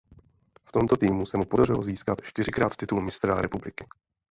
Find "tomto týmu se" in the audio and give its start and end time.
0.71-1.37